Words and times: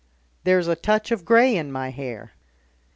There's 0.45 0.67
a 0.67 0.75
touch 0.75 1.11
of 1.11 1.25
grey 1.25 1.55
in 1.55 1.71
my 1.71 1.91
hair. 1.91 2.31